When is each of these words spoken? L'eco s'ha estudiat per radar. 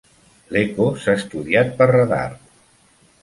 L'eco 0.55 0.87
s'ha 1.03 1.15
estudiat 1.19 1.69
per 1.81 1.89
radar. 1.91 2.25